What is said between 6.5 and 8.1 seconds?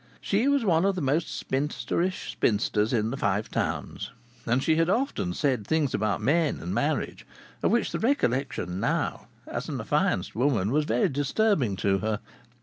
and marriage of which the